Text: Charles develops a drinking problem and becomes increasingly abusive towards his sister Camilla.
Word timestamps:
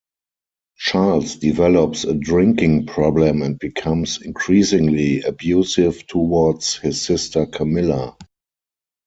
Charles 0.77 1.35
develops 1.35 2.05
a 2.05 2.15
drinking 2.15 2.87
problem 2.87 3.43
and 3.43 3.59
becomes 3.59 4.19
increasingly 4.19 5.21
abusive 5.21 6.07
towards 6.07 6.77
his 6.77 6.99
sister 6.99 7.45
Camilla. 7.45 8.17